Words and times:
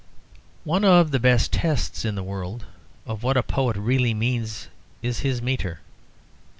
One 0.63 0.83
of 0.83 1.11
the 1.11 1.19
best 1.19 1.53
tests 1.53 2.05
in 2.05 2.15
the 2.15 2.23
world 2.23 2.65
of 3.05 3.21
what 3.21 3.37
a 3.37 3.43
poet 3.43 3.77
really 3.77 4.15
means 4.15 4.67
is 5.03 5.19
his 5.19 5.43
metre. 5.43 5.81